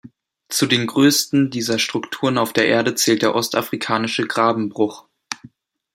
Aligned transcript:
Zu 0.49 0.65
den 0.65 0.87
größten 0.87 1.51
dieser 1.51 1.77
Strukturen 1.77 2.39
auf 2.39 2.53
der 2.53 2.67
Erde 2.67 2.95
zählt 2.95 3.21
der 3.21 3.35
Ostafrikanische 3.35 4.25
Grabenbruch. 4.25 5.05